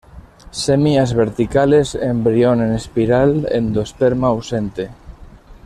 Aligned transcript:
Semillas 0.49 1.13
verticales, 1.13 1.93
embrión 1.93 2.59
en 2.63 2.73
espiral; 2.73 3.47
endosperma 3.51 4.29
ausente. 4.29 4.89